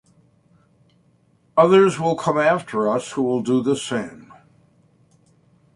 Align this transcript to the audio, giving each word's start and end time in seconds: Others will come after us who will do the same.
Others 1.57 1.99
will 1.99 2.15
come 2.15 2.39
after 2.39 2.89
us 2.89 3.11
who 3.11 3.21
will 3.21 3.43
do 3.43 3.61
the 3.61 3.75
same. 3.75 4.33